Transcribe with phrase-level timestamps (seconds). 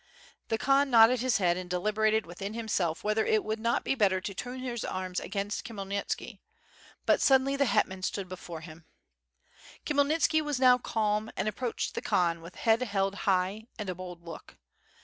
[0.47, 4.19] The Khan nodded his head and deliberated within himself whether it would not be better
[4.19, 6.39] to turn his arms against Khmyelnitski,
[7.05, 8.85] but suddenly the hetman stood before him.
[9.85, 14.23] KhmyelnitKki was now calm, and approached the Khan with head held high and a bold
[14.23, 14.57] look.